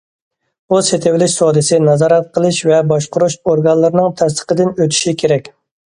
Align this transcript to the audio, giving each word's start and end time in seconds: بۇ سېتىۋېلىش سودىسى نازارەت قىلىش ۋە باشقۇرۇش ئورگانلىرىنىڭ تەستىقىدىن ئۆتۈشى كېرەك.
بۇ 0.71 0.79
سېتىۋېلىش 0.87 1.35
سودىسى 1.41 1.79
نازارەت 1.89 2.31
قىلىش 2.37 2.61
ۋە 2.71 2.79
باشقۇرۇش 2.93 3.37
ئورگانلىرىنىڭ 3.43 4.19
تەستىقىدىن 4.23 4.73
ئۆتۈشى 4.79 5.15
كېرەك. 5.25 5.53